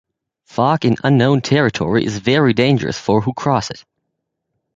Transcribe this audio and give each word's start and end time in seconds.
Fog 0.45 0.83
in 0.83 0.95
unknown 1.03 1.41
territory 1.41 2.03
is 2.03 2.17
very 2.17 2.53
dangerous 2.53 2.97
for 2.97 3.21
who 3.21 3.35
cross 3.35 3.69
it. 3.69 3.85